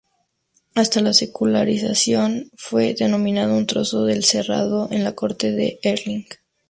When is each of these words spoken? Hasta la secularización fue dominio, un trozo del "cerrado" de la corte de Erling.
Hasta 0.73 0.99
la 0.99 1.13
secularización 1.13 2.49
fue 2.57 2.95
dominio, 2.95 3.43
un 3.55 3.67
trozo 3.67 4.03
del 4.05 4.23
"cerrado" 4.23 4.87
de 4.87 4.97
la 4.97 5.13
corte 5.13 5.51
de 5.51 5.77
Erling. 5.83 6.25